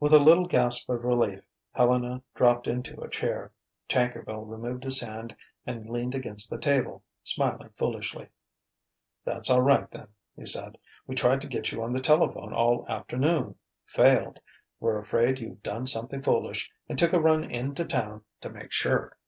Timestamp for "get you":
11.46-11.80